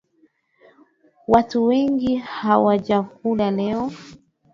Watu 1.27 1.63
wengi 1.65 2.15
hawajakuja 2.15 3.51
leo 3.51 3.91